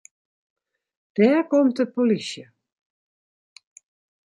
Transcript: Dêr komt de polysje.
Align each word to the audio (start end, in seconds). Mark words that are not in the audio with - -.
Dêr 1.15 1.39
komt 1.51 1.75
de 1.77 1.85
polysje. 1.93 2.43